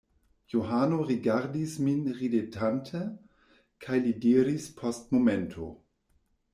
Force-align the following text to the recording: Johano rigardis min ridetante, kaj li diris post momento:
Johano 0.51 0.97
rigardis 1.09 1.75
min 1.85 2.01
ridetante, 2.21 3.03
kaj 3.85 4.03
li 4.09 4.19
diris 4.27 4.71
post 4.83 5.19
momento: 5.19 5.73